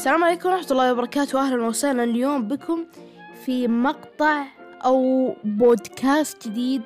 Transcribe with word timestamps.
السلام 0.00 0.24
عليكم 0.24 0.48
ورحمة 0.48 0.70
الله 0.70 0.92
وبركاته. 0.92 1.40
أهلا 1.40 1.66
وسهلا 1.66 2.04
اليوم 2.04 2.48
بكم 2.48 2.84
في 3.44 3.68
مقطع 3.68 4.44
أو 4.84 5.28
بودكاست 5.44 6.48
جديد 6.48 6.82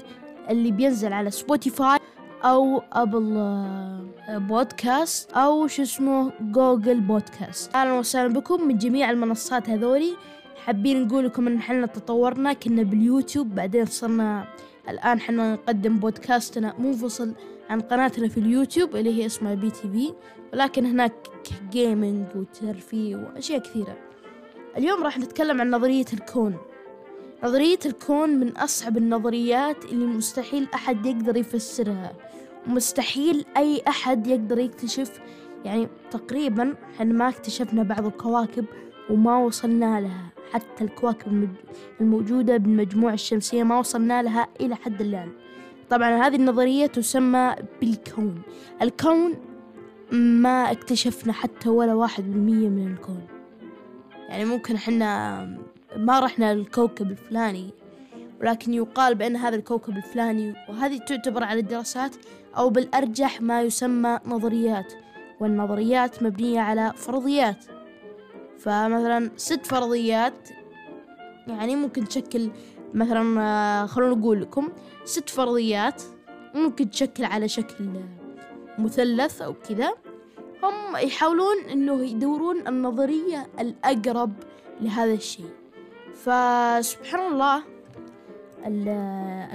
اللي 0.50 0.70
بينزل 0.70 1.12
على 1.12 1.30
Spotify 1.30 1.98
أو 2.44 2.82
Apple 2.92 3.36
آه، 3.36 4.38
بودكاست 4.38 5.32
أو 5.32 5.66
شو 5.66 5.82
اسمه 5.82 6.32
Google 6.40 7.00
Podcast 7.00 7.74
أهلا 7.74 7.92
وسهلا 7.92 8.32
بكم 8.32 8.68
من 8.68 8.78
جميع 8.78 9.10
المنصات 9.10 9.70
هذولي. 9.70 10.16
حابين 10.64 11.06
نقول 11.06 11.24
لكم 11.24 11.46
إن 11.46 11.60
حنا 11.60 11.86
تطورنا 11.86 12.52
كنا 12.52 12.82
باليوتيوب 12.82 13.54
بعدين 13.54 13.86
صرنا 13.86 14.44
الآن 14.88 15.20
حنا 15.20 15.52
نقدم 15.52 15.98
بودكاستنا. 15.98 16.74
منفصل 16.78 17.34
عن 17.68 17.80
قناتنا 17.80 18.28
في 18.28 18.40
اليوتيوب 18.40 18.96
اللي 18.96 19.22
هي 19.22 19.26
اسمها 19.26 19.54
BTV. 19.54 20.14
ولكن 20.52 20.86
هناك 20.86 21.12
جيمنج 21.70 22.26
وترفيه 22.36 23.16
وأشياء 23.16 23.58
كثيرة. 23.58 23.96
اليوم 24.76 25.02
راح 25.02 25.18
نتكلم 25.18 25.60
عن 25.60 25.70
نظرية 25.70 26.04
الكون. 26.12 26.56
نظرية 27.44 27.78
الكون 27.86 28.30
من 28.30 28.56
أصعب 28.56 28.96
النظريات 28.96 29.84
اللي 29.84 30.06
مستحيل 30.06 30.68
أحد 30.74 31.06
يقدر 31.06 31.36
يفسرها. 31.36 32.12
ومستحيل 32.66 33.44
أي 33.56 33.82
أحد 33.88 34.26
يقدر 34.26 34.58
يكتشف. 34.58 35.20
يعني 35.64 35.88
تقريبا 36.10 36.74
إحنا 36.94 37.12
ما 37.12 37.28
اكتشفنا 37.28 37.82
بعض 37.82 38.06
الكواكب 38.06 38.64
وما 39.10 39.38
وصلنا 39.38 40.00
لها. 40.00 40.30
حتى 40.52 40.84
الكواكب 40.84 41.48
الموجودة 42.00 42.56
بالمجموعة 42.56 43.14
الشمسية 43.14 43.62
ما 43.62 43.78
وصلنا 43.78 44.22
لها 44.22 44.48
إلى 44.60 44.74
حد 44.76 45.00
الآن. 45.00 45.43
طبعا 45.90 46.26
هذه 46.26 46.36
النظرية 46.36 46.86
تسمى 46.86 47.54
بالكون. 47.80 48.42
الكون 48.82 49.34
ما 50.12 50.72
اكتشفنا 50.72 51.32
حتى 51.32 51.68
ولا 51.68 51.94
واحد 51.94 52.24
بالمية 52.24 52.68
من 52.68 52.92
الكون. 52.92 53.26
يعني 54.28 54.44
ممكن 54.44 54.74
إحنا 54.74 55.40
ما 55.96 56.20
رحنا 56.20 56.54
للكوكب 56.54 57.10
الفلاني 57.10 57.70
ولكن 58.40 58.74
يقال 58.74 59.14
بأن 59.14 59.36
هذا 59.36 59.56
الكوكب 59.56 59.96
الفلاني 59.96 60.54
وهذه 60.68 60.98
تعتبر 60.98 61.44
على 61.44 61.60
الدراسات 61.60 62.16
أو 62.56 62.70
بالأرجح 62.70 63.42
ما 63.42 63.62
يسمى 63.62 64.18
نظريات 64.26 64.92
والنظريات 65.40 66.22
مبنية 66.22 66.60
على 66.60 66.92
فرضيات. 66.96 67.64
فمثلا 68.58 69.30
ست 69.36 69.66
فرضيات 69.66 70.48
يعني 71.48 71.76
ممكن 71.76 72.08
تشكل 72.08 72.50
مثلا 72.94 73.40
آه، 73.40 73.86
خلونا 73.86 74.14
نقول 74.14 74.42
لكم 74.42 74.68
ست 75.04 75.28
فرضيات 75.28 76.02
ممكن 76.54 76.90
تشكل 76.90 77.24
على 77.24 77.48
شكل 77.48 77.90
مثلث 78.78 79.42
أو 79.42 79.54
كذا. 79.68 79.94
هم 80.62 80.96
يحاولون 80.96 81.56
أنه 81.72 82.04
يدورون 82.04 82.68
النظرية 82.68 83.46
الأقرب 83.60 84.32
لهذا 84.80 85.12
الشيء. 85.12 85.50
فسبحان 86.14 87.32
الله 87.32 87.62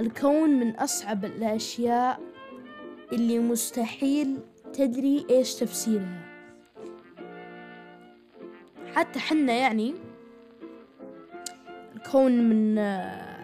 الكون 0.00 0.50
من 0.50 0.70
أصعب 0.76 1.24
الأشياء 1.24 2.20
اللي 3.12 3.38
مستحيل 3.38 4.38
تدري 4.72 5.26
إيش 5.30 5.54
تفسيرها. 5.54 6.30
حتى 8.94 9.18
حنا 9.18 9.52
يعني 9.52 9.94
الكون 11.96 12.32
من 12.48 12.78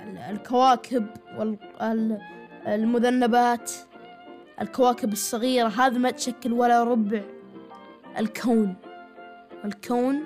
الكواكب 0.06 1.06
والمذنبات 2.66 3.72
الكواكب 4.60 5.12
الصغيرة 5.12 5.68
هذا 5.68 5.98
ما 5.98 6.10
تشكل 6.10 6.52
ولا 6.52 6.84
ربع. 6.84 7.20
الكون 8.18 8.74
الكون 9.64 10.24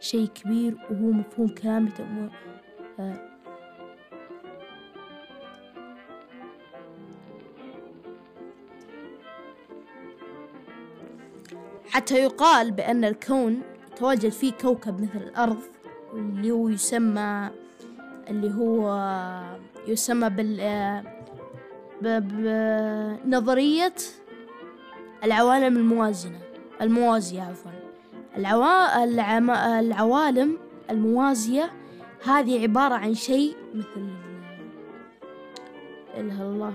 شيء 0.00 0.26
كبير 0.26 0.74
وهو 0.90 1.12
مفهوم 1.12 1.48
كامل. 1.48 2.30
حتى 11.88 12.22
يقال 12.22 12.70
بأن 12.70 13.04
الكون 13.04 13.62
تواجد 13.96 14.28
فيه 14.28 14.52
كوكب 14.52 15.00
مثل 15.00 15.18
الأرض 15.18 15.58
اللي 16.14 16.50
هو 16.50 16.68
يسمى 16.68 17.50
اللي 18.28 18.54
هو 18.54 18.98
يسمى 19.88 20.30
بال 20.30 21.02
بنظرية 23.24 23.94
العوالم 25.24 25.76
الموازنة 25.76 26.38
الموازية 26.80 27.42
عفوا. 27.42 27.70
العوا... 28.36 29.04
العم... 29.04 29.50
العوالم 29.50 30.58
الموازية 30.90 31.72
هذه 32.24 32.62
عبارة 32.62 32.94
عن 32.94 33.14
شيء 33.14 33.56
مثل 33.74 34.08
إله 36.16 36.42
الله. 36.42 36.72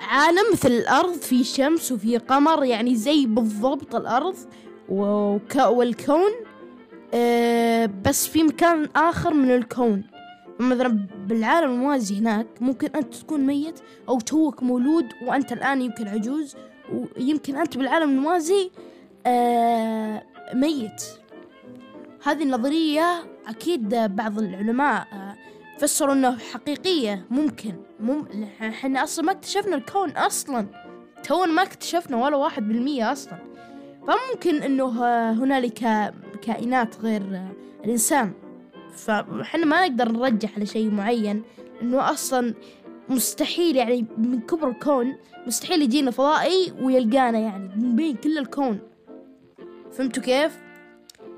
عالم 0.00 0.52
مثل 0.52 0.70
الأرض 0.70 1.12
في 1.12 1.44
شمس 1.44 1.92
وفي 1.92 2.16
قمر 2.16 2.64
يعني 2.64 2.94
زي 2.96 3.26
بالضبط 3.26 3.94
الأرض 3.94 4.36
وك... 4.88 5.56
والكون. 5.56 6.30
بس 8.04 8.26
في 8.28 8.42
مكان 8.42 8.88
آخر 8.96 9.34
من 9.34 9.50
الكون. 9.50 10.04
مثلا 10.60 11.06
بالعالم 11.26 11.70
الموازي 11.70 12.18
هناك 12.18 12.46
ممكن 12.60 12.88
أنت 12.96 13.14
تكون 13.14 13.40
ميت 13.40 13.80
أو 14.08 14.20
توك 14.20 14.62
مولود 14.62 15.06
وأنت 15.26 15.52
الآن 15.52 15.82
يمكن 15.82 16.08
عجوز 16.08 16.56
ويمكن 16.92 17.56
أنت 17.56 17.76
بالعالم 17.76 18.10
الموازي 18.10 18.70
آه 19.26 20.22
ميت. 20.54 21.02
هذه 22.24 22.42
النظرية 22.42 23.22
أكيد 23.46 23.88
بعض 23.94 24.38
العلماء 24.38 25.06
آه 25.12 25.34
فسروا 25.78 26.14
أنه 26.14 26.38
حقيقية 26.38 27.26
ممكن 27.30 27.74
مم... 28.00 28.24
إحنا 28.62 29.04
أصلا 29.04 29.24
ما 29.24 29.32
اكتشفنا 29.32 29.76
الكون 29.76 30.10
أصلا. 30.10 30.66
تونا 31.22 31.52
ما 31.52 31.62
اكتشفنا 31.62 32.16
ولا 32.16 32.36
واحد 32.36 32.68
بالمية 32.68 33.12
أصلا. 33.12 33.38
فممكن 34.06 34.62
أنه 34.62 35.04
هنالك 35.32 36.12
كائنات 36.42 37.00
غير 37.00 37.22
الإنسان. 37.84 38.32
فإحنا 38.92 39.64
ما 39.64 39.88
نقدر 39.88 40.12
نرجح 40.12 40.56
على 40.56 40.66
شيء 40.66 40.90
معين 40.90 41.42
انه 41.82 42.10
أصلا 42.10 42.54
مستحيل 43.08 43.76
يعني 43.76 44.06
من 44.18 44.40
كبر 44.40 44.68
الكون 44.68 45.16
مستحيل 45.46 45.82
يجينا 45.82 46.10
فضائي 46.10 46.72
ويلقانا 46.82 47.38
يعني 47.38 47.70
من 47.76 47.96
بين 47.96 48.16
كل 48.16 48.38
الكون. 48.38 48.78
فهمتوا 49.92 50.22
كيف؟ 50.22 50.58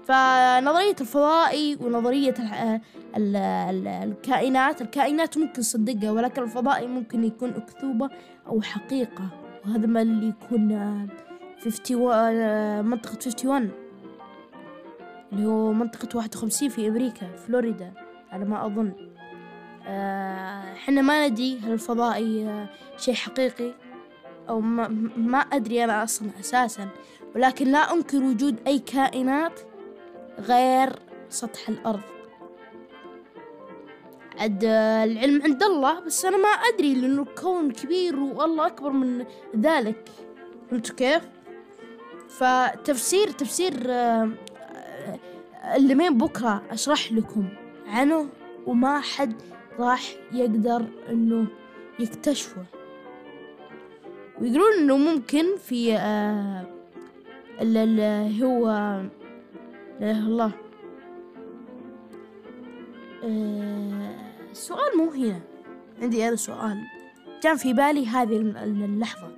فنظرية 0.05 0.97
الفضائي 1.01 1.77
ونظرية 1.81 2.35
ال 2.39 2.81
ال 3.17 3.37
ال 3.37 3.87
الكائنات 3.87 4.83
الكائنات 4.83 5.39
ممكن 5.39 5.53
تصدقها 5.53 6.11
ولكن 6.11 6.43
الفضائي 6.43 6.87
ممكن 6.87 7.25
يكون 7.25 7.51
أكذوبة 7.51 8.11
أو 8.47 8.63
حقيقة. 8.63 9.29
وهذا 9.65 9.87
ما 9.87 10.03
اللي 10.03 10.29
يكون 10.29 10.73
51 11.67 12.85
منطقة 12.85 13.19
51 13.27 13.71
اللي 15.33 15.47
هو 15.47 15.73
منطقة 15.73 16.17
واحد 16.17 16.37
وخمسين 16.37 16.69
في 16.69 16.89
أمريكا 16.89 17.37
فلوريدا 17.37 17.93
على 18.31 18.45
ما 18.45 18.67
أظن. 18.67 18.93
آه، 19.87 20.73
إحنا 20.73 21.03
ما 21.03 21.29
ندري 21.29 21.59
هل 21.59 21.73
الفضائي 21.73 22.47
آه، 22.47 22.69
شيء 22.97 23.15
حقيقي 23.15 23.75
أو 24.49 24.61
ما, 24.61 24.89
ما 25.17 25.39
أدري 25.39 25.85
أنا 25.85 26.05
أصلا 26.05 26.29
أساسا. 26.41 26.89
ولكن 27.35 27.73
لا 27.73 27.93
أنكر 27.93 28.23
وجود 28.23 28.57
أي 28.67 28.79
كائنات 28.79 29.61
غير 30.39 30.93
سطح 31.29 31.69
الأرض. 31.69 32.01
عد 34.39 34.65
آه، 34.65 35.05
العلم 35.05 35.43
عند 35.43 35.63
الله 35.63 36.01
بس 36.01 36.25
أنا 36.25 36.37
ما 36.37 36.49
أدري 36.49 36.95
لأنه 36.95 37.23
الكون 37.23 37.71
كبير 37.71 38.19
والله 38.19 38.67
أكبر 38.67 38.91
من 38.91 39.25
ذلك. 39.57 40.09
فهمتوا 40.71 40.95
كيف؟ 40.95 41.23
فتفسير 42.29 43.31
تفسير 43.31 43.73
اللي 45.77 45.95
مين 45.95 46.19
بكرة 46.19 46.63
أشرح 46.71 47.13
لكم 47.13 47.49
عنه 47.87 48.27
وما 48.67 49.01
حد 49.01 49.35
راح 49.79 50.03
يقدر 50.33 50.85
إنه 51.11 51.47
يكتشفه. 51.99 52.65
ويقولون 54.41 54.73
إنه 54.79 54.97
ممكن 54.97 55.57
في 55.57 55.97
آه 55.97 56.67
اللي 57.61 58.45
هو 58.45 58.69
الله. 60.01 60.53
آه 63.25 64.15
السؤال 64.51 64.97
مو 64.97 65.11
هنا. 65.11 65.41
عندي 66.03 66.29
أنا 66.29 66.37
سؤال. 66.37 66.79
كان 67.43 67.57
في 67.57 67.73
بالي 67.73 68.07
هذه 68.07 68.37
اللحظة. 68.37 69.29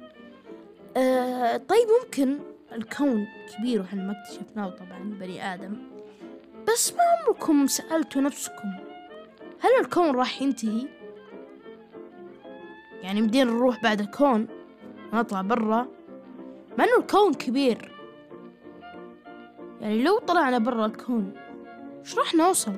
آه 0.96 1.56
طيب 1.56 1.88
ممكن 2.04 2.38
الكون 2.72 3.26
كبير 3.56 3.80
وحنا 3.80 4.02
ما 4.02 4.14
اكتشفناه 4.20 4.68
طبعا 4.68 5.16
بني 5.20 5.54
آدم. 5.54 5.91
بس 6.72 6.92
ما 6.92 7.02
عمركم 7.02 7.66
سألتوا 7.66 8.22
نفسكم 8.22 8.68
هل 9.60 9.70
الكون 9.80 10.10
راح 10.10 10.42
ينتهي؟ 10.42 10.88
يعني 13.02 13.22
بدينا 13.22 13.50
نروح 13.50 13.82
بعد 13.82 14.00
الكون 14.00 14.48
نطلع 15.12 15.42
برا 15.42 15.88
مع 16.78 16.84
إنه 16.84 16.98
الكون 16.98 17.34
كبير. 17.34 17.92
يعني 19.80 20.02
لو 20.02 20.18
طلعنا 20.18 20.58
برا 20.58 20.86
الكون 20.86 21.32
إيش 22.00 22.18
راح 22.18 22.34
نوصل؟ 22.34 22.76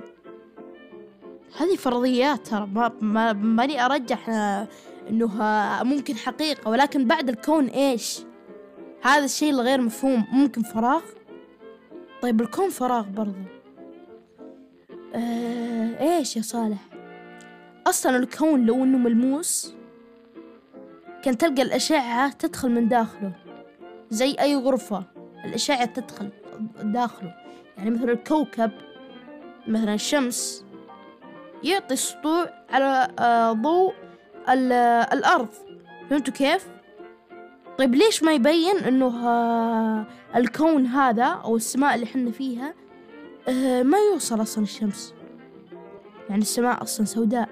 هذه 1.57 1.77
فرضيات 1.77 2.47
ترى 2.47 2.69
ما 2.73 2.93
ما 3.01 3.33
ماني 3.33 3.85
أرجح 3.85 4.31
آه، 4.31 4.69
إنه 5.11 5.43
آه، 5.43 5.83
ممكن 5.83 6.17
حقيقة 6.17 6.71
ولكن 6.71 7.07
بعد 7.07 7.29
الكون 7.29 7.67
إيش؟ 7.67 8.21
هذا 9.03 9.25
الشيء 9.25 9.51
الغير 9.51 9.81
مفهوم 9.81 10.25
ممكن 10.33 10.63
فراغ؟ 10.63 11.03
طيب 12.23 12.41
الكون 12.41 12.71
فراغ 12.71 13.03
برضو. 13.03 13.54
آه 15.15 16.01
إيش 16.01 16.37
يا 16.37 16.43
صالح؟ 16.43 16.79
أصلا 17.87 18.17
الكون 18.17 18.67
لو 18.67 18.85
إنه 18.85 18.99
ملموس 18.99 19.75
كان 21.23 21.39
تلقى 21.39 21.63
الأشعة 21.63 22.31
تدخل 22.33 22.71
من 22.71 22.89
داخله 22.89 23.33
زي 24.11 24.37
أي 24.41 24.57
غرفة 24.57 25.05
الأشعة 25.45 25.85
تدخل 25.85 26.31
داخله. 26.83 27.35
يعني 27.79 27.91
مثل 27.91 28.11
الكوكب 28.11 28.71
مثلا 29.69 29.95
الشمس 29.95 30.65
يعطي 31.63 31.97
سطوع 31.97 32.51
على 32.71 33.09
آه، 33.19 33.53
ضوء 33.53 33.95
الأرض. 35.13 35.49
فهمتوا 36.11 36.35
كيف؟ 36.35 36.69
طيب 37.79 37.95
ليش 37.95 38.23
ما 38.23 38.33
يبين 38.33 38.77
إنه 38.77 39.29
آه، 39.29 40.07
الكون 40.37 40.87
هذا 40.87 41.25
أو 41.25 41.57
السماء 41.57 41.95
اللي 41.95 42.07
حنا 42.07 42.31
فيها 42.31 42.75
آه، 43.49 43.83
ما 43.83 43.99
يوصل 43.99 44.43
أصلا 44.43 44.65
الشمس. 44.65 45.15
يعني 46.31 46.43
السماء 46.43 46.83
أصلا 46.83 47.07
سوداء. 47.07 47.49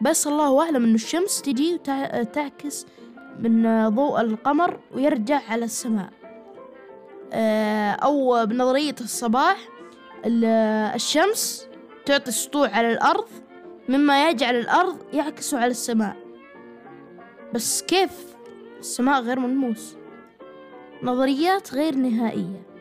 بس 0.00 0.26
الله 0.26 0.64
أعلم 0.64 0.84
إنه 0.84 0.94
الشمس 0.94 1.42
تجي 1.42 1.74
وتعكس 1.74 2.86
من 3.38 3.88
ضوء 3.88 4.20
القمر 4.20 4.80
ويرجع 4.94 5.40
على 5.48 5.64
السماء. 5.64 6.10
أو 8.02 8.46
بنظرية 8.46 8.94
الصباح 9.00 9.68
الشمس 10.26 11.68
تعطي 12.06 12.30
سطوع 12.30 12.68
على 12.68 12.92
الأرض 12.92 13.28
مما 13.88 14.28
يجعل 14.28 14.54
الأرض 14.54 14.96
يعكس 15.12 15.54
على 15.54 15.70
السماء. 15.70 16.16
بس 17.54 17.82
كيف؟ 17.82 18.36
السماء 18.78 19.22
غير 19.22 19.38
ملموس. 19.38 19.96
نظريات 21.02 21.74
غير 21.74 21.94
نهائية. 21.94 22.71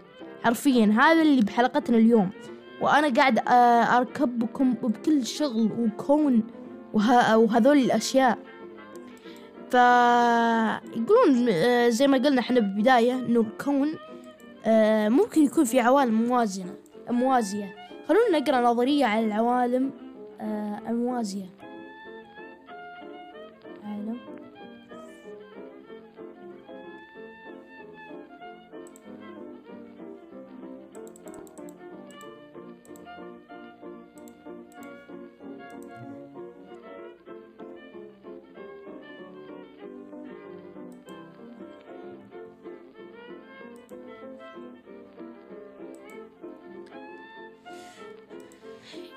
حرفيا 0.43 0.85
هذا 0.85 1.21
اللي 1.21 1.41
بحلقتنا 1.41 1.97
اليوم. 1.97 2.29
وأنا 2.81 3.13
قاعد 3.13 3.39
آه، 3.39 3.97
أركبكم 3.97 4.73
بكل 4.73 5.25
شغل 5.25 5.71
وكون 5.79 6.43
وه... 6.93 7.37
وهذول 7.37 7.77
الأشياء. 7.77 8.37
فيقولون 9.69 11.49
آه، 11.49 11.89
زي 11.89 12.07
ما 12.07 12.17
قلنا 12.17 12.39
إحنا 12.39 12.59
بالبداية 12.59 13.13
إنه 13.13 13.39
الكون 13.39 13.95
آه، 14.65 15.09
ممكن 15.09 15.41
يكون 15.43 15.63
في 15.63 15.79
عوالم 15.79 16.21
موازنة 16.21 16.73
موازية. 17.09 17.75
خلونا 18.07 18.39
نقرأ 18.39 18.61
نظرية 18.61 19.05
على 19.05 19.25
العوالم 19.25 19.91
الموازية. 20.89 21.45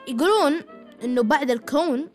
يقولون 0.08 0.60
إنه 1.04 1.22
بعد 1.22 1.50
الكون 1.50 2.08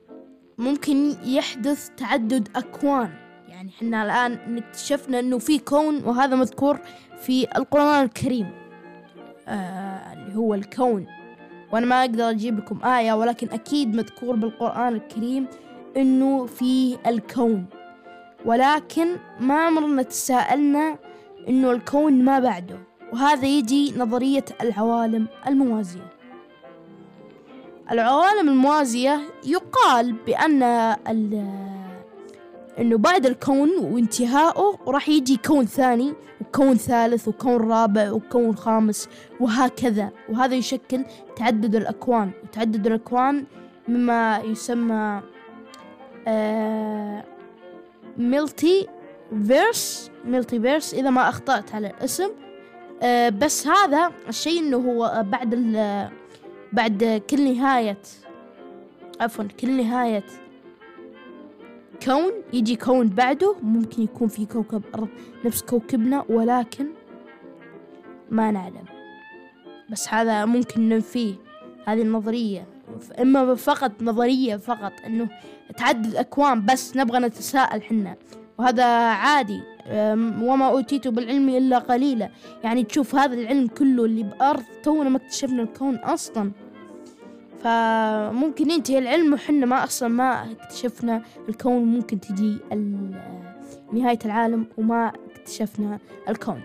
ممكن 0.57 1.15
يحدث 1.25 1.89
تعدد 1.97 2.49
أكوان. 2.55 3.09
يعني 3.47 3.69
إحنا 3.69 4.03
الآن 4.03 4.57
اكتشفنا 4.57 5.19
إنه 5.19 5.37
في 5.37 5.59
كون 5.59 6.03
وهذا 6.03 6.35
مذكور 6.35 6.79
في 7.17 7.47
القرآن 7.57 8.03
الكريم. 8.03 8.51
آه 9.47 10.13
اللي 10.13 10.35
هو 10.35 10.53
الكون. 10.53 11.07
وأنا 11.71 11.85
ما 11.85 12.01
أقدر 12.01 12.29
أجيب 12.29 12.57
لكم 12.57 12.83
آية 12.83 13.13
ولكن 13.13 13.49
أكيد 13.49 13.95
مذكور 13.95 14.35
بالقرآن 14.35 14.95
الكريم 14.95 15.47
إنه 15.97 16.45
في 16.45 16.97
الكون. 17.07 17.65
ولكن 18.45 19.07
ما 19.39 19.65
عمرنا 19.65 20.01
تساءلنا 20.01 20.97
إنه 21.49 21.71
الكون 21.71 22.23
ما 22.25 22.39
بعده. 22.39 22.77
وهذا 23.13 23.47
يجي 23.47 23.93
نظرية 23.97 24.45
العوالم 24.61 25.27
الموازية. 25.47 26.18
العوالم 27.91 28.49
الموازية 28.49 29.19
يقال 29.45 30.13
بأن 30.13 30.63
إنه 32.79 32.97
بعد 32.97 33.25
الكون 33.25 33.69
وانتهائه 33.79 34.77
راح 34.87 35.09
يجي 35.09 35.37
كون 35.37 35.65
ثاني 35.65 36.13
وكون 36.41 36.75
ثالث 36.75 37.27
وكون 37.27 37.69
رابع 37.69 38.11
وكون 38.11 38.55
خامس 38.55 39.09
وهكذا. 39.39 40.11
وهذا 40.29 40.55
يشكل 40.55 41.05
تعدد 41.35 41.75
الأكوان. 41.75 42.31
وتعدد 42.43 42.87
الأكوان 42.87 43.45
مما 43.87 44.41
يسمى 44.45 45.21
آه 46.27 47.23
multiverse 48.17 50.11
multiverse 50.25 50.93
إذا 50.93 51.09
ما 51.09 51.29
أخطأت 51.29 51.75
على 51.75 51.87
الاسم. 51.87 52.29
آه 53.03 53.29
بس 53.29 53.67
هذا 53.67 54.11
الشيء 54.29 54.59
إنه 54.59 54.77
هو 54.77 55.23
بعد 55.25 55.53
بعد 56.73 57.21
كل 57.29 57.55
نهاية 57.55 57.97
عفوا 59.21 59.45
كل 59.59 59.77
نهاية 59.77 60.23
كون 62.05 62.31
يجي 62.53 62.75
كون 62.75 63.07
بعده 63.07 63.55
ممكن 63.63 64.03
يكون 64.03 64.27
في 64.27 64.45
كوكب 64.45 64.83
أرض 64.95 65.07
نفس 65.45 65.61
كوكبنا 65.61 66.25
ولكن 66.29 66.87
ما 68.31 68.51
نعلم. 68.51 68.85
بس 69.89 70.09
هذا 70.09 70.45
ممكن 70.45 70.89
ننفيه 70.89 71.35
هذه 71.85 72.01
النظرية. 72.01 72.67
إما 73.21 73.55
فقط 73.55 73.91
نظرية 74.01 74.55
فقط 74.55 74.91
إنه 75.05 75.29
تعدد 75.77 76.15
أكوان 76.15 76.65
بس 76.65 76.97
نبغى 76.97 77.19
نتساءل 77.19 77.81
حنا. 77.81 78.15
وهذا 78.57 78.85
عادي. 79.09 79.61
وما 80.41 80.69
أوتيت 80.69 81.07
بالعلم 81.07 81.49
إلا 81.49 81.77
قليلا. 81.77 82.29
يعني 82.63 82.83
تشوف 82.83 83.15
هذا 83.15 83.33
العلم 83.33 83.67
كله 83.67 84.05
اللي 84.05 84.23
بأرض 84.23 84.63
تونا 84.83 85.09
ما 85.09 85.17
اكتشفنا 85.17 85.63
الكون 85.63 85.95
أصلا. 85.95 86.51
فممكن 87.63 88.71
ينتهي 88.71 88.99
العلم 88.99 89.33
وحنا 89.33 89.65
ما 89.65 89.83
أصلا 89.83 90.09
ما 90.09 90.51
اكتشفنا 90.51 91.23
الكون 91.49 91.85
ممكن 91.85 92.19
تجي 92.19 92.57
نهاية 93.93 94.19
العالم 94.25 94.65
وما 94.77 95.11
اكتشفنا 95.35 95.99
الكون. 96.29 96.61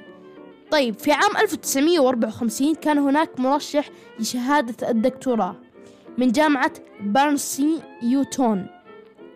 طيب 0.70 0.94
في 0.94 1.12
عام 1.12 1.36
1954 1.42 2.74
كان 2.74 2.98
هناك 2.98 3.40
مرشح 3.40 3.88
لشهادة 4.20 4.90
الدكتوراه 4.90 5.56
من 6.18 6.32
جامعة 6.32 6.72
برينستون 7.00 8.66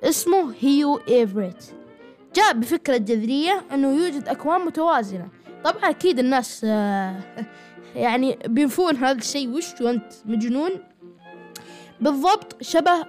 اسمه 0.05 0.55
هيو 0.61 1.01
إيفريت. 1.09 1.65
جاء 2.35 2.53
بفكرة 2.53 2.97
جذرية 2.97 3.63
أنه 3.75 3.89
يوجد 3.89 4.29
أكوان 4.29 4.61
متوازية. 4.61 5.29
طبعا 5.65 5.91
أكيد 5.91 6.19
الناس 6.19 6.67
آه، 6.69 7.15
يعني 7.97 8.39
بينفون 8.47 8.97
هذا 8.97 9.19
الشيء. 9.19 9.49
وش 9.49 9.83
أنت 9.83 10.13
مجنون؟ 10.25 10.71
بالضبط 12.01 12.63
شبه 12.63 13.07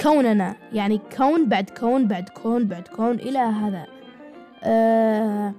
كوننا. 0.00 0.56
يعني 0.72 1.00
كون 1.16 1.48
بعد 1.48 1.70
كون 1.70 2.08
بعد 2.08 2.28
كون 2.28 2.64
بعد 2.64 2.88
كون 2.88 3.14
إلى 3.14 3.38
هذا. 3.38 3.86
آه 4.64 5.54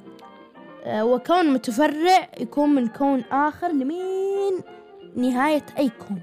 آه 0.83 1.05
وكون 1.05 1.53
متفرع 1.53 2.29
يكون 2.39 2.69
من 2.69 2.87
كون 2.87 3.23
آخر 3.31 3.67
لمين؟ 3.71 4.59
نهاية 5.15 5.65
أي 5.77 5.89
كون. 5.89 6.21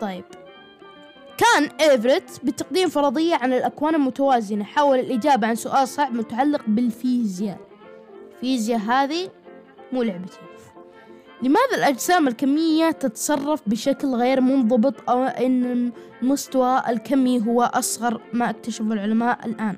طيب. 0.00 0.24
كان 1.40 1.70
إيفرت 1.80 2.44
بتقديم 2.44 2.88
فرضية 2.88 3.34
عن 3.34 3.52
الأكوان 3.52 3.94
المتوازنة 3.94 4.64
حاول 4.64 4.98
الإجابة 4.98 5.46
عن 5.46 5.54
سؤال 5.54 5.88
صعب 5.88 6.14
متعلق 6.14 6.62
بالفيزياء. 6.66 7.58
الفيزياء 8.34 8.78
هذه 8.80 9.28
مو 9.92 10.02
لعبتي. 10.02 10.38
لماذا 11.42 11.76
الأجسام 11.76 12.28
الكمية 12.28 12.90
تتصرف 12.90 13.60
بشكل 13.66 14.08
غير 14.08 14.40
منضبط 14.40 15.10
أو 15.10 15.24
أن 15.24 15.92
المستوى 16.22 16.82
الكمي 16.88 17.46
هو 17.46 17.62
أصغر؟ 17.62 18.20
ما 18.32 18.50
اكتشفه 18.50 18.92
العلماء 18.92 19.46
الآن. 19.46 19.76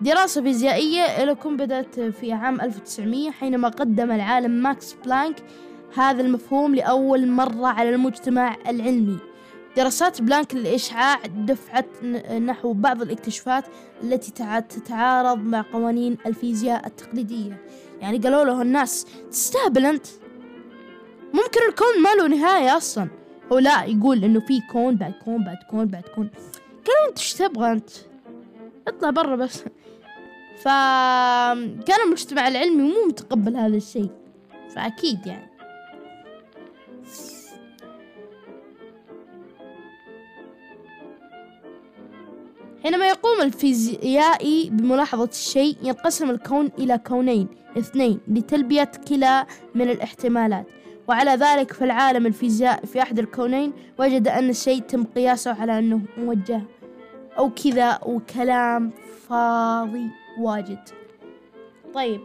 دراسة 0.00 0.42
فيزياء 0.42 1.24
الكم 1.24 1.56
بدأت 1.56 2.00
في 2.00 2.32
عام 2.32 2.60
1900 2.60 3.30
حينما 3.30 3.68
قدم 3.68 4.10
العالم 4.10 4.50
ماكس 4.50 4.96
بلانك 5.04 5.36
هذا 5.94 6.22
المفهوم 6.22 6.74
لأول 6.74 7.28
مرة 7.28 7.66
على 7.66 7.90
المجتمع 7.90 8.56
العلمي. 8.68 9.18
دراسات 9.76 10.22
بلانك 10.22 10.54
للإشعاع 10.54 11.20
دفعت 11.26 12.04
نحو 12.40 12.72
بعض 12.72 13.02
الاكتشافات 13.02 13.64
التي 14.02 14.60
تتعارض 14.68 15.38
مع 15.38 15.64
قوانين 15.72 16.16
الفيزياء 16.26 16.86
التقليدية. 16.86 17.62
يعني 18.00 18.18
قالوا 18.18 18.44
له 18.44 18.62
الناس 18.62 19.06
تستهبل 19.30 19.86
أنت. 19.86 20.06
ممكن 21.34 21.60
الكون 21.68 22.02
ما 22.02 22.14
له 22.14 22.28
نهاية 22.28 22.76
أصلا. 22.76 23.08
هو 23.52 23.58
لا 23.58 23.84
يقول 23.84 24.24
إنه 24.24 24.40
في 24.40 24.60
كون 24.72 24.96
بعد 24.96 25.12
كون 25.24 25.44
بعد 25.44 25.56
كون 25.70 25.86
بعد 25.86 26.02
كون. 26.02 26.30
كان 26.84 27.08
أنت 27.08 27.18
إيش 27.18 27.32
تبغى 27.34 27.72
أنت؟ 27.72 27.90
اطلع 28.88 29.10
برا 29.10 29.36
بس. 29.36 29.64
فكان 30.58 32.00
المجتمع 32.06 32.48
العلمي 32.48 32.82
مو 32.82 33.06
متقبل 33.08 33.56
هذا 33.56 33.76
الشيء. 33.76 34.10
فأكيد 34.74 35.26
يعني. 35.26 35.51
حينما 42.82 43.08
يقوم 43.08 43.40
الفيزيائي 43.40 44.70
بملاحظة 44.72 45.24
الشيء 45.24 45.76
ينقسم 45.82 46.30
الكون 46.30 46.70
إلى 46.78 46.98
كونين 46.98 47.48
اثنين 47.78 48.20
لتلبية 48.28 48.90
كلا 49.08 49.46
من 49.74 49.90
الاحتمالات. 49.90 50.66
وعلى 51.08 51.30
ذلك 51.30 51.72
فالعالم 51.72 52.26
الفيزيائي 52.26 52.86
في 52.86 53.02
أحد 53.02 53.18
الكونين 53.18 53.72
وجد 53.98 54.28
أن 54.28 54.50
الشيء 54.50 54.82
تم 54.82 55.04
قياسه 55.04 55.60
على 55.62 55.78
أنه 55.78 56.00
موجه 56.18 56.62
أو 57.38 57.50
كذا 57.50 57.98
وكلام 58.02 58.90
فاضي 59.28 60.10
واجد. 60.40 60.78
طيب 61.94 62.20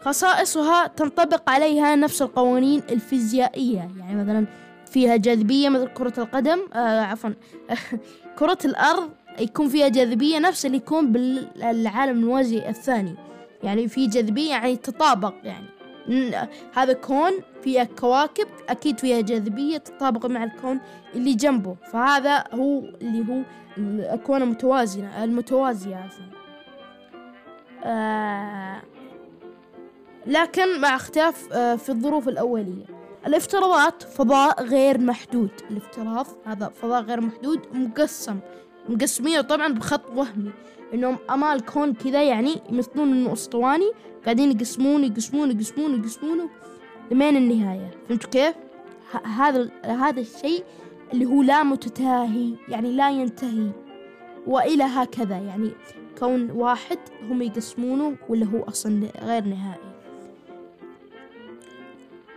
خصائصها 0.00 0.86
تنطبق 0.86 1.50
عليها 1.50 1.96
نفس 1.96 2.22
القوانين 2.22 2.82
الفيزيائية. 2.90 3.90
يعني 3.98 4.24
مثلا 4.24 4.46
فيها 4.90 5.16
جاذبية 5.16 5.68
مثل 5.68 5.86
كرة 5.88 6.12
القدم 6.18 6.58
آه 6.74 7.00
عفوا 7.00 7.30
كرة 8.38 8.58
الأرض 8.64 9.10
يكون 9.40 9.68
فيها 9.68 9.88
جاذبية 9.88 10.38
نفس 10.38 10.66
اللي 10.66 10.76
يكون 10.76 11.12
بالعالم 11.12 12.18
الموازي 12.18 12.68
الثاني. 12.68 13.14
يعني 13.62 13.88
في 13.88 14.06
جاذبية 14.06 14.50
يعني 14.50 14.76
تطابق 14.76 15.34
يعني. 15.44 15.66
هذا 16.74 16.92
كون 16.92 17.32
فيها 17.62 17.84
كواكب 17.84 18.46
أكيد 18.68 19.00
فيها 19.00 19.20
جاذبية 19.20 19.78
تطابق 19.78 20.26
مع 20.26 20.44
الكون 20.44 20.80
اللي 21.14 21.34
جنبه. 21.34 21.76
فهذا 21.92 22.44
هو 22.54 22.78
اللي 22.78 23.32
هو 23.32 23.42
الأكوان 23.78 24.42
المتوازنة 24.42 25.24
المتوازية 25.24 25.96
عفوا. 25.96 26.24
آه 27.84 28.82
لكن 30.26 30.80
مع 30.80 30.96
اختلاف 30.96 31.52
آه 31.52 31.76
في 31.76 31.88
الظروف 31.88 32.28
الأولية. 32.28 32.84
الافتراضات 33.26 34.02
فضاء 34.02 34.64
غير 34.64 35.00
محدود. 35.00 35.50
الافتراض 35.70 36.26
هذا 36.44 36.68
فضاء 36.68 37.02
غير 37.02 37.20
محدود 37.20 37.60
مقسم. 37.72 38.38
مقسمينه 38.88 39.40
طبعا 39.40 39.68
بخط 39.68 40.10
وهمي. 40.14 40.50
إنهم 40.94 41.18
أمال 41.30 41.64
كون 41.64 41.94
كذا 41.94 42.22
يعني 42.22 42.60
يمثلون 42.70 43.12
إنه 43.12 43.32
أسطواني 43.32 43.92
قاعدين 44.24 44.50
يقسمون 44.50 45.04
يقسمون 45.04 45.50
يقسمون 45.50 46.00
يقسمونه 46.00 46.48
لمين 47.10 47.36
النهاية. 47.36 47.90
فهمتوا 48.08 48.30
كيف؟ 48.30 48.54
هذا 49.24 49.70
هذا 49.84 50.20
الشيء 50.20 50.64
اللي 51.12 51.26
هو 51.26 51.42
لا 51.42 51.62
متتاهي 51.62 52.54
يعني 52.68 52.92
لا 52.92 53.10
ينتهي. 53.10 53.70
وإلى 54.46 54.84
هكذا 54.84 55.38
يعني 55.38 55.70
كون 56.18 56.50
واحد 56.50 56.98
هم 57.22 57.42
يقسمونه 57.42 58.16
ولا 58.28 58.46
هو 58.46 58.62
أصلا 58.62 59.08
غير 59.22 59.44
نهائي. 59.44 59.80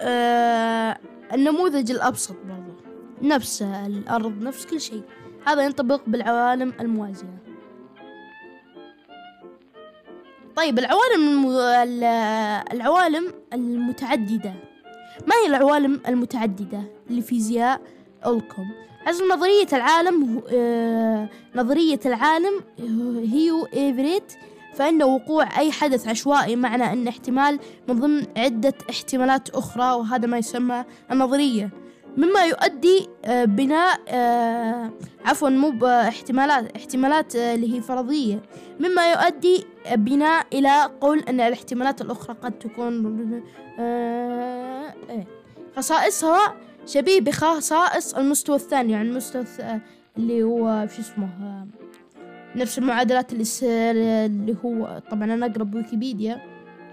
آه 0.02 0.98
النموذج 1.34 1.92
الأبسط 1.92 2.36
برضو. 2.46 2.74
نفس 3.22 3.62
الأرض 3.62 4.44
نفس 4.44 4.66
كل 4.66 4.82
شيء. 4.82 5.04
هذا 5.50 5.66
ينطبق 5.66 6.02
بالعوالم 6.08 6.74
الموازية. 6.80 7.44
طيب 10.56 10.80
العوالم 10.80 11.50
العوالم 12.72 13.34
المتعددة. 13.54 14.54
ما 15.28 15.36
هي 15.44 15.48
العوالم 15.48 16.02
المتعددة؟ 16.08 16.84
لفيزياء 17.10 17.82
أولكم 18.26 18.66
حسب 19.06 19.24
نظرية 19.24 19.68
العالم 19.74 20.42
آه، 20.54 21.30
نظرية 21.56 22.00
العالم 22.06 22.62
هيو 23.34 23.68
إيفريت 23.74 24.34
فإن 24.76 25.04
وقوع 25.04 25.60
أي 25.60 25.72
حدث 25.72 26.08
عشوائي 26.08 26.56
معنى 26.56 26.94
أن 26.94 27.08
احتمال 27.08 27.60
من 27.88 28.00
ضمن 28.00 28.26
عدة 28.38 28.74
احتمالات 28.90 29.50
أخرى 29.50 29.94
وهذا 29.94 30.28
ما 30.28 30.38
يسمى 30.38 30.84
النظرية. 31.12 31.70
مما 32.18 32.46
يؤدي 32.46 33.08
آه، 33.26 33.46
بناء 33.46 34.00
آه، 34.08 34.92
عفوا 35.26 35.50
مو 35.50 35.86
احتمالات 35.86 36.76
احتمالات 36.76 37.36
آه، 37.36 37.56
اللي 37.56 37.76
هي 37.76 37.82
فرضية 37.82 38.42
مما 38.80 39.12
يؤدي 39.12 39.66
بناء 39.96 40.46
إلى 40.54 40.92
قول 41.02 41.20
أن 41.20 41.42
الاحتمالات 41.42 42.02
الأخرى 42.02 42.36
قد 42.42 42.60
تكون 42.60 43.44
إيه. 43.80 45.28
خصائصها 45.76 46.56
شبيه 46.86 47.22
بخصائص 47.22 48.14
المستوى 48.16 48.56
الثاني 48.56 48.92
يعني 48.92 49.10
المستوى 49.10 49.44
اللي 50.18 50.44
هو 50.44 50.88
شو 50.96 51.02
اسمه 51.02 51.66
نفس 52.56 52.78
المعادلات 52.78 53.34
اللي 53.34 53.46
اللي 54.26 54.56
هو 54.66 55.02
طبعا 55.12 55.24
أنا 55.24 55.46
أقرب 55.46 55.76
ويكيبيديا 55.76 56.42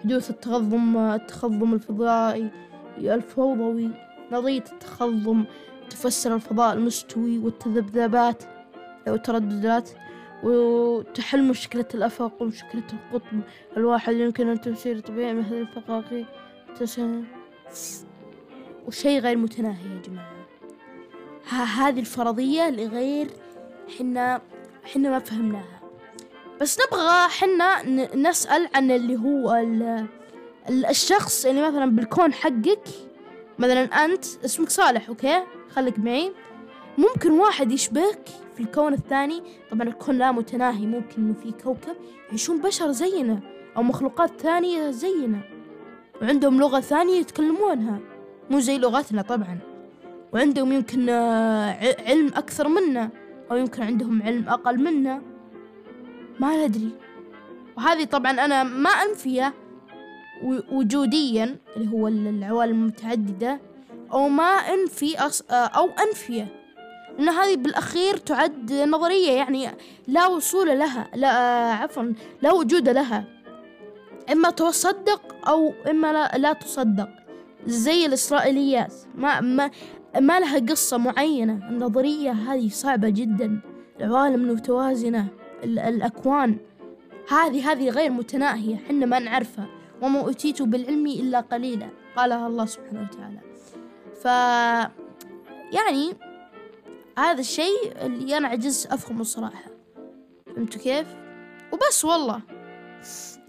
حدوث 0.04 0.30
التخضم 0.30 0.96
التخضم 0.96 1.74
الفضائي 1.74 2.50
الفوضوي 2.98 4.05
نظرية 4.32 4.64
التخضم 4.72 5.44
تفسر 5.90 6.34
الفضاء 6.34 6.74
المستوي 6.74 7.38
والتذبذبات 7.38 8.42
والترددات 9.06 9.90
وتحل 10.42 11.42
مشكلة 11.42 11.88
الأفق 11.94 12.42
ومشكلة 12.42 12.82
القطب. 12.92 13.40
الواحد 13.76 14.14
يمكن 14.14 14.48
أن 14.48 14.60
تفسير 14.60 15.00
طبيعي 15.00 15.34
مثل 15.34 15.54
الفقاقي 15.54 16.24
وشيء 18.86 19.20
غير 19.20 19.36
متناهي 19.36 19.96
يا 19.96 20.02
جماعة. 20.08 20.36
هذه 21.48 22.00
الفرضية 22.00 22.68
اللي 22.68 22.86
غير 22.86 23.26
حنا 23.98 24.40
حنا 24.84 25.10
ما 25.10 25.18
فهمناها. 25.18 25.80
بس 26.60 26.78
نبغى 26.80 27.28
حنا 27.28 27.82
نسأل 28.16 28.68
عن 28.74 28.90
اللي 28.90 29.16
هو 29.16 29.66
الشخص 30.68 31.46
اللي 31.46 31.68
مثلا 31.68 31.90
بالكون 31.90 32.32
حقك 32.32 32.88
مثلا 33.58 33.82
أنت 33.82 34.24
اسمك 34.44 34.70
صالح 34.70 35.08
أوكي؟ 35.08 35.42
خليك 35.70 35.98
معي. 35.98 36.32
ممكن 36.98 37.30
واحد 37.30 37.72
يشبهك 37.72 38.28
في 38.54 38.62
الكون 38.62 38.92
الثاني. 38.92 39.42
طبعا 39.70 39.82
الكون 39.88 40.18
لا 40.18 40.32
متناهي 40.32 40.86
ممكن 40.86 41.22
إنه 41.22 41.34
في 41.34 41.52
كوكب 41.52 41.96
يعيشون 42.28 42.60
بشر 42.60 42.92
زينا 42.92 43.40
أو 43.76 43.82
مخلوقات 43.82 44.40
ثانية 44.40 44.90
زينا. 44.90 45.40
وعندهم 46.22 46.60
لغة 46.60 46.80
ثانية 46.80 47.20
يتكلمونها. 47.20 47.98
مو 48.50 48.60
زي 48.60 48.78
لغتنا 48.78 49.22
طبعا. 49.22 49.58
وعندهم 50.32 50.72
يمكن 50.72 51.08
آه، 51.08 51.94
علم 52.06 52.26
أكثر 52.26 52.68
منا 52.68 53.10
أو 53.50 53.56
يمكن 53.56 53.82
عندهم 53.82 54.22
علم 54.22 54.48
أقل 54.48 54.78
منا. 54.84 55.22
ما 56.40 56.66
ندري. 56.66 56.90
وهذه 57.76 58.04
طبعا 58.04 58.30
أنا 58.30 58.62
ما 58.62 58.90
أنفيه 58.90 59.54
وجوديا 60.72 61.56
اللي 61.76 61.92
هو 61.92 62.08
العوالم 62.08 62.80
المتعددة 62.82 63.60
أو 64.12 64.28
ما 64.28 64.44
أنفي 64.44 65.18
أص... 65.18 65.42
أو 65.50 65.90
أنفية. 66.08 66.48
لأن 67.18 67.28
هذه 67.28 67.56
بالأخير 67.56 68.16
تعد 68.16 68.72
نظرية 68.72 69.32
يعني 69.32 69.68
لا 70.08 70.26
وصول 70.26 70.78
لها 70.78 71.10
لا 71.14 71.28
عفوا 71.72 72.12
لا 72.42 72.52
وجود 72.52 72.88
لها. 72.88 73.24
إما 74.32 74.50
تصدق 74.50 75.48
أو 75.48 75.72
إما 75.90 76.12
لا, 76.12 76.38
لا 76.38 76.52
تصدق. 76.52 77.08
زي 77.66 78.06
الإسرائيليات. 78.06 78.94
ما 79.14 79.40
ما 79.40 79.70
ما 80.20 80.40
لها 80.40 80.58
قصة 80.58 80.96
معينة. 80.96 81.68
النظرية 81.68 82.30
هذه 82.30 82.68
صعبة 82.68 83.08
جدا. 83.08 83.60
العوالم 84.00 84.34
المتوازنة 84.34 85.26
الأكوان. 85.64 86.56
هذه 87.28 87.72
هذه 87.72 87.90
غير 87.90 88.10
متناهية. 88.10 88.76
حنا 88.76 89.06
ما 89.06 89.18
نعرفها. 89.18 89.75
وما 90.02 90.20
أوتيت 90.20 90.62
بالعلم 90.62 91.06
إلا 91.06 91.40
قليلا 91.40 91.88
قالها 92.16 92.46
الله 92.46 92.66
سبحانه 92.66 93.08
وتعالى. 93.12 93.40
ف 94.22 94.24
يعني 95.74 96.14
هذا 97.18 97.40
الشيء 97.40 98.06
اللي 98.06 98.36
أنا 98.36 98.48
عجزت 98.48 98.92
أفهمه 98.92 99.20
الصراحة. 99.20 99.70
فهمتوا 100.46 100.80
كيف؟ 100.80 101.06
وبس 101.72 102.04
والله. 102.04 102.40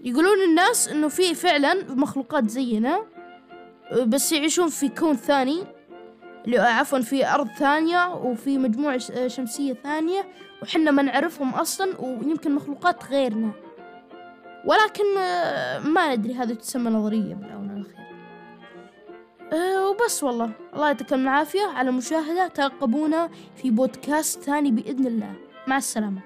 يقولون 0.00 0.42
الناس 0.48 0.88
إنه 0.88 1.08
في 1.08 1.34
فعلا 1.34 1.94
مخلوقات 1.94 2.50
زينا 2.50 3.04
بس 4.06 4.32
يعيشون 4.32 4.68
في 4.68 4.88
كون 4.88 5.16
ثاني 5.16 5.64
عفوا 6.48 7.00
في 7.00 7.26
أرض 7.26 7.48
ثانية 7.48 8.14
وفي 8.14 8.58
مجموعة 8.58 8.98
شمسية 9.26 9.72
ثانية 9.72 10.28
وحنا 10.62 10.90
ما 10.90 11.02
نعرفهم 11.02 11.54
أصلا 11.54 12.00
ويمكن 12.00 12.54
مخلوقات 12.54 13.04
غيرنا. 13.04 13.52
ولكن 14.68 15.18
آه، 15.18 15.78
ما 15.78 16.14
ندري 16.16 16.34
هذه 16.34 16.52
تسمى 16.54 16.90
نظرية 16.90 17.34
بالآونة 17.34 17.72
الأخيرة 17.72 17.98
أه 19.52 19.88
وبس 19.90 20.24
والله. 20.24 20.50
الله 20.74 20.86
يعطيكم 20.86 21.20
العافية. 21.20 21.66
على 21.66 21.90
المشاهدة 21.90 22.48
ترقبونا 22.48 23.30
في 23.56 23.70
بودكاست 23.70 24.42
ثاني 24.42 24.70
بإذن 24.70 25.06
الله. 25.06 25.32
مع 25.66 25.76
السلامة. 25.76 26.20